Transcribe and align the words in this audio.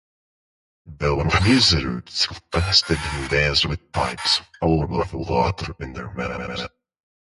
The 0.87 1.15
wizards 1.45 2.25
fasted 2.51 2.97
and 2.99 3.29
danced 3.29 3.67
with 3.67 3.91
pipes 3.91 4.41
full 4.59 4.99
of 5.03 5.13
water 5.13 5.75
in 5.79 5.93
their 5.93 6.11
mouths. 6.11 6.67